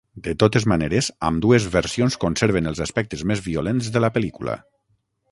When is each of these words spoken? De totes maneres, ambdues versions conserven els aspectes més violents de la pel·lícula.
De 0.27 0.31
totes 0.43 0.63
maneres, 0.71 1.09
ambdues 1.27 1.67
versions 1.75 2.17
conserven 2.23 2.69
els 2.71 2.81
aspectes 2.85 3.21
més 3.33 3.43
violents 3.49 3.91
de 3.99 4.03
la 4.07 4.11
pel·lícula. 4.17 4.57